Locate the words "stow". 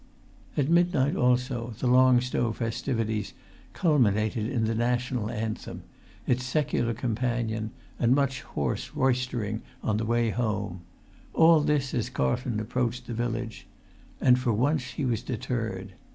2.21-2.53